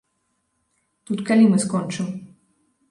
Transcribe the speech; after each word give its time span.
Тут 1.11 1.19
калі 1.31 1.43
мы 1.53 1.57
скончым? 1.67 2.07